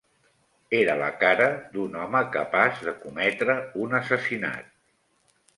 [0.77, 4.77] Era la cara d'un home capaç de cometre un assassinat